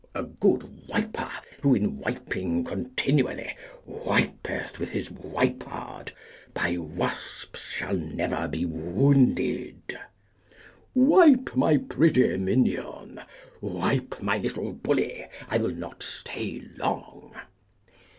[0.15, 1.29] A good wiper,
[1.61, 3.55] who, in wiping continually,
[3.85, 6.11] wipeth with his wipard,
[6.55, 9.99] by wasps shall never be wounded.
[10.95, 13.21] Wipe, my pretty minion;
[13.61, 17.35] wipe, my little bully; I will not stay long.